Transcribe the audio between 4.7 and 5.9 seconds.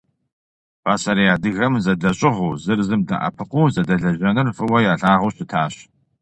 ялъагъуу щытащ.